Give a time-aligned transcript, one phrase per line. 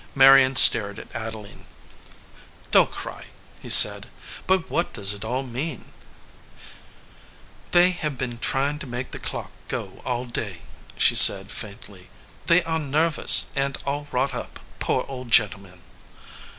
[0.15, 1.65] Marion stared at Adeline.
[2.71, 3.25] "Don t cry,"
[3.61, 4.07] he said;
[4.47, 5.93] "but what does it all mean?"
[7.71, 10.63] "They have been trying to make the clock go all day,"
[10.97, 12.09] she said, faintly.
[12.47, 15.83] "They are nervous, and all wrought up, poor old gentlemen."